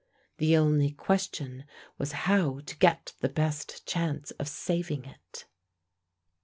[0.39, 1.65] The only question
[1.99, 5.45] was how to get the best chance of saving it.